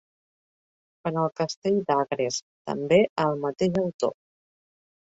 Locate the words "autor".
3.87-4.19